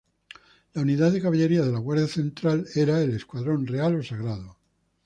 [0.73, 4.57] La unidad de caballería de la guardia central era el escuadrón real o sagrado.